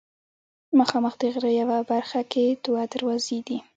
[0.79, 3.57] مخامخ د غره یوه برخه کې دوه دروازې دي.